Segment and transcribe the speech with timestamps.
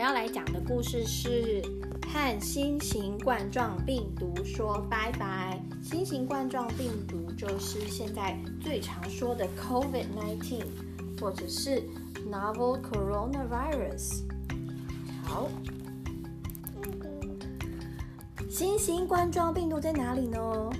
[0.00, 1.60] 们要来讲的故事是
[2.08, 5.62] 和新型冠状病毒说拜拜。
[5.82, 10.62] 新型冠状病毒就是现在最常说的 COVID-19，
[11.20, 11.82] 或者是
[12.32, 14.22] Novel Coronavirus。
[15.22, 15.50] 好，
[18.48, 20.70] 新型冠状病毒在哪里呢？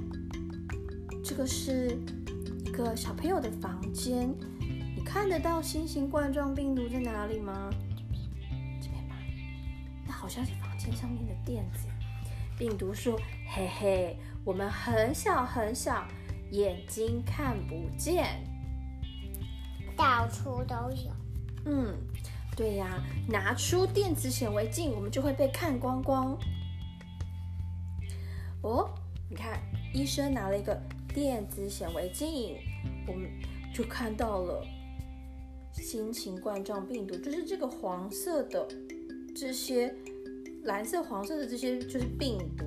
[1.22, 1.94] 这个是
[2.64, 4.34] 一个小朋友的房间，
[4.96, 7.68] 你看得到新型冠状病毒在哪里吗？
[10.30, 10.46] 这边吗？
[10.46, 11.88] 那好像是房间上面的垫子。
[12.56, 13.18] 病毒说
[13.52, 16.06] ：“嘿嘿，我们很小很小，
[16.52, 18.44] 眼睛看不见，
[19.96, 21.10] 到处都有。
[21.64, 21.96] 嗯，
[22.56, 26.38] 对呀，拿出电子显微镜，我们就会被看光光。
[28.62, 28.90] 哦，
[29.28, 29.58] 你看，
[29.92, 30.78] 医生拿了一个
[31.14, 32.58] 电子显微镜，
[33.06, 33.28] 我们
[33.74, 34.66] 就看到了
[35.72, 38.68] 新型冠状病毒，就是这个黄色的
[39.34, 39.94] 这些
[40.64, 42.64] 蓝色、黄色的这些就是病毒，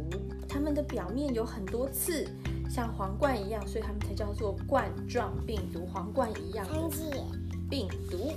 [0.49, 2.27] 它们的表面有很多刺，
[2.69, 6.73] 像皇冠一样，所以它们才叫做冠状病毒，皇冠一样的
[7.69, 8.31] 病毒。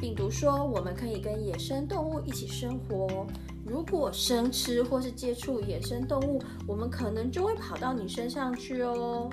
[0.00, 3.26] 病毒说：“我们可以跟野生动物一起生活。
[3.64, 9.30] 如果生吃或是接触野生动物，我们可能就会跑到你身上去哦。”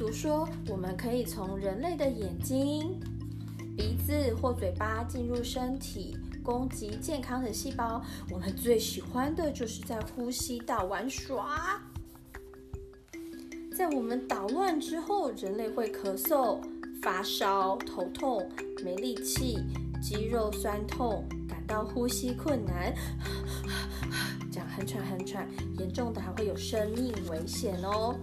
[0.00, 2.98] 比如说：“我们可以从人类的眼睛、
[3.76, 8.02] 鼻子或嘴巴进入身体，攻击健康的细胞。
[8.30, 11.82] 我们最喜欢的就是在呼吸道玩耍。
[13.76, 16.62] 在我们捣乱之后，人类会咳嗽、
[17.02, 18.50] 发烧、头痛、
[18.82, 19.58] 没力气、
[20.00, 22.94] 肌肉酸痛、感到呼吸困难，
[24.50, 25.46] 这样很喘很喘，
[25.78, 28.18] 严重的还会有生命危险哦。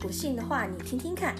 [0.00, 1.34] 不信的话，你听听看。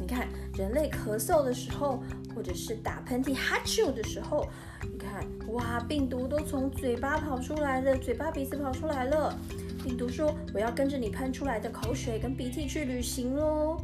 [0.00, 2.02] 你看，人类咳嗽的时候，
[2.34, 4.48] 或者是打喷嚏、哈啾的时候，
[4.82, 9.38] 你看，哇，病毒都从嘴巴跑出来了，嘴巴、鼻子跑出来了。
[9.82, 13.78] 病毒说：“我要跟着你喷出来的口水跟鼻涕去旅行喽。”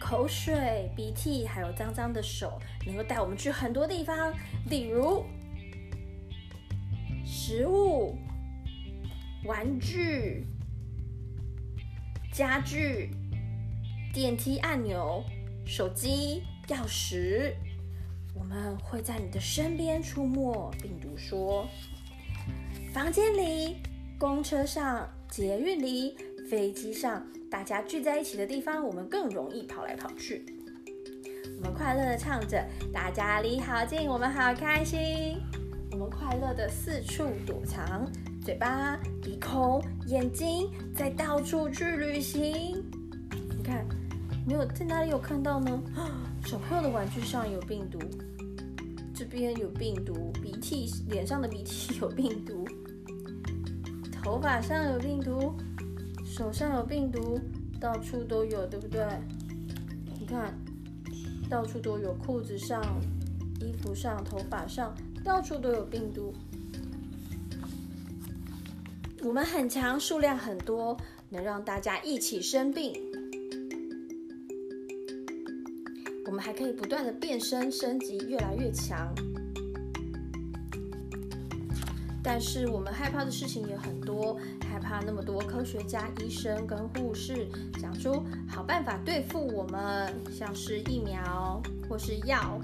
[0.00, 4.32] 口水、鼻涕还有脏脏的手，能够带我们去很多地方，
[4.68, 5.24] 例如
[7.24, 8.16] 食物、
[9.44, 10.46] 玩具、
[12.32, 13.10] 家具、
[14.12, 15.22] 电梯按钮、
[15.66, 17.52] 手机、钥匙，
[18.34, 20.70] 我们会在你的身边出没。
[20.80, 21.68] 病毒说。
[22.94, 23.76] 房间里、
[24.18, 26.16] 公车上、捷运里、
[26.48, 30.46] 飞机上，大家聚在一起的地方，我们更容易跑来跑去。
[31.58, 35.36] 我们快乐的唱着：“大家离好近，我们好开心。”
[35.92, 38.10] 我们快乐的四处躲藏，
[38.44, 42.84] 嘴巴、鼻孔、眼睛在到处去旅行。
[43.56, 43.86] 你看，
[44.46, 45.82] 你有在哪里有看到呢？
[46.44, 47.98] 小朋友的玩具上有病毒，
[49.14, 52.68] 这边有病毒，鼻涕脸上的鼻涕有病毒。
[54.22, 55.54] 头发上有病毒，
[56.22, 57.40] 手上有病毒，
[57.80, 59.06] 到处都有，对不对？
[60.20, 60.54] 你看，
[61.48, 62.84] 到处都有，裤子上、
[63.62, 64.94] 衣服上、头发上，
[65.24, 66.30] 到处都有病毒。
[69.24, 70.94] 我们很强，数量很多，
[71.30, 72.92] 能让大家一起生病。
[76.26, 79.14] 我们还可以不断的变身、升级，越来越强。
[82.22, 87.48] 但是我们害怕的事情也很多，害怕那么多科学家、医生跟护士
[87.80, 92.60] 讲出好办法对付我们，像是疫苗或是药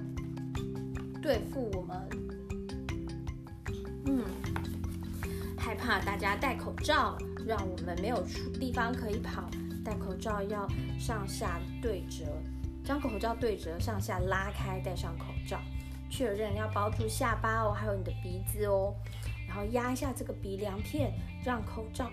[1.22, 2.29] 对付我们。
[5.80, 9.48] 怕大家戴口罩，让我们没有出地方可以跑。
[9.82, 10.68] 戴口罩要
[10.98, 12.26] 上下对折，
[12.84, 15.58] 将口罩对折上下拉开，戴上口罩，
[16.10, 18.94] 确认要包住下巴哦，还有你的鼻子哦。
[19.48, 21.12] 然后压一下这个鼻梁片，
[21.42, 22.10] 让口罩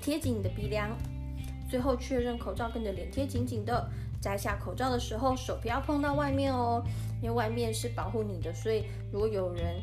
[0.00, 0.90] 贴紧你的鼻梁。
[1.68, 3.88] 最后确认口罩跟你的脸贴紧紧的。
[4.20, 6.82] 摘下口罩的时候，手不要碰到外面哦，
[7.22, 8.52] 因为外面是保护你的。
[8.52, 9.80] 所以如果有人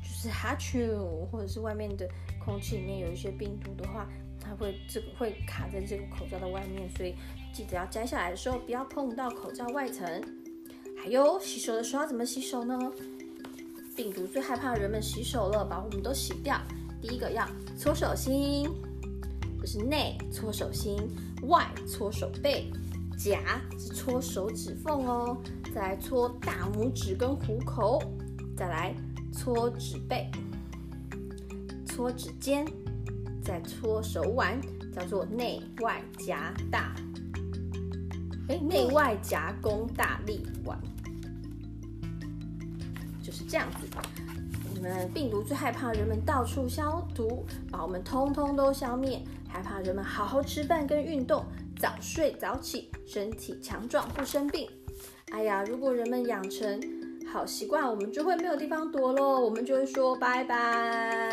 [0.00, 0.96] 就是哈啾，
[1.30, 2.08] 或者是外面的
[2.46, 4.06] 空气里面有一些病毒的话，
[4.40, 6.88] 它会这个会卡在这个口罩的外面。
[6.96, 7.16] 所以
[7.52, 10.06] 记得要摘下来的时候不要碰到口罩外层。
[10.96, 12.78] 还有洗手的时候要怎么洗手呢？
[13.96, 16.56] 病毒最害怕人们洗手了，把我们都洗掉。
[17.02, 17.46] 第一个要
[17.76, 18.68] 搓手心，
[19.60, 20.96] 就是内搓手心，
[21.48, 22.70] 外搓手背，
[23.18, 25.36] 夹是搓手指缝哦。
[25.74, 28.02] 再来搓大拇指跟虎口，
[28.56, 28.94] 再来
[29.32, 30.30] 搓指背，
[31.96, 32.62] 搓指尖，
[33.42, 34.60] 再搓手腕，
[34.94, 36.94] 叫做内外夹大，
[38.50, 40.78] 哎，内外夹弓大力丸，
[43.24, 43.86] 就是这样子。
[44.74, 51.46] 你们病毒最害怕人们到处消毒，把我们通通都消灭，害怕人们好好吃饭跟运动，
[51.80, 54.68] 早睡早起，身体强壮不生病。
[55.30, 56.78] 哎呀，如果人们养成
[57.32, 61.25] 好习惯，我们就会没有地方躲喽，我们就会说拜拜。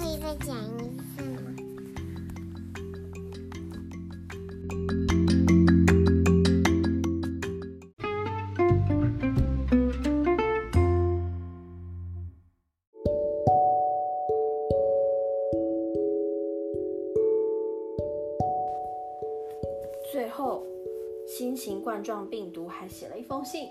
[0.00, 1.54] 可以再讲一次吗？
[20.10, 20.64] 最后，
[21.26, 23.68] 新型冠状病毒还写了一封信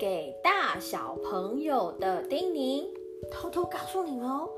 [0.00, 2.88] 给大小朋友的叮咛，
[3.30, 4.50] 偷偷告诉你们哦，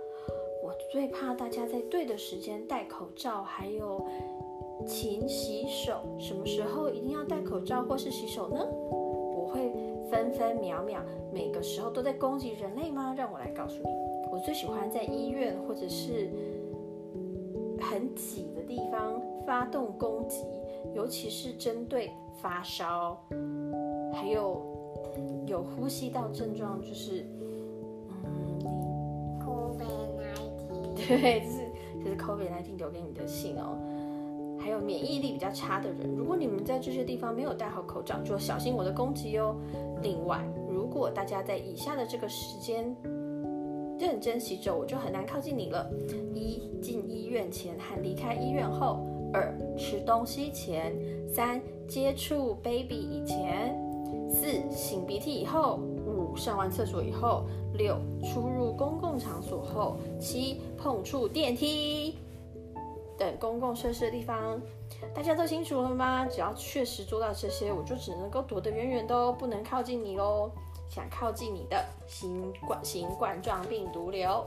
[0.63, 4.07] 我最怕大家在对的时间戴口罩，还有
[4.87, 6.03] 勤洗手。
[6.19, 8.67] 什么时候一定要戴口罩或是洗手呢？
[8.71, 9.73] 我会
[10.11, 11.01] 分分秒秒，
[11.33, 13.15] 每个时候都在攻击人类吗？
[13.17, 13.89] 让我来告诉你，
[14.31, 16.31] 我最喜欢在医院或者是
[17.81, 20.45] 很挤的地方发动攻击。
[20.95, 22.11] 尤其是针对
[22.41, 23.23] 发烧，
[24.15, 24.61] 还有
[25.47, 27.27] 有呼吸道症状，就是
[31.19, 31.59] 对，这是
[32.05, 33.77] 这是 COVID-19 留给你的信哦。
[34.59, 39.57] 还有免疫力比较差的人，如果你们在这些地方没有戴好口罩，就小心我的攻击哦。
[40.03, 42.95] 另外，如果大家在以下的这个时间
[43.99, 45.91] 认真洗手，我就很难靠近你了。
[46.35, 49.07] 一进医院前和离开医院后。
[49.33, 50.93] 二吃东西前，
[51.33, 53.81] 三接触 baby 以前，
[54.29, 55.79] 四擤鼻涕以后，
[56.37, 57.45] 上完厕所以后，
[57.75, 62.19] 六出入公共场所后，七碰触电梯
[63.19, 64.61] 等公共设施的地方。
[65.15, 66.27] 大家都清楚了吗？
[66.27, 70.51] 只要确实做到这些，我就只能够躲得远远的哦，不能靠近你喽。
[70.91, 74.45] 想靠近你的新冠新冠状病毒流。